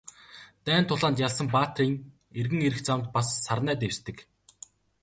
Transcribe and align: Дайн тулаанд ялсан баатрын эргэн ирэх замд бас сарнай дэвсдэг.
Дайн 0.65 0.85
тулаанд 0.87 1.17
ялсан 1.27 1.47
баатрын 1.55 1.93
эргэн 2.39 2.61
ирэх 2.67 2.81
замд 2.87 3.05
бас 3.15 3.27
сарнай 3.45 3.75
дэвсдэг. 3.79 4.17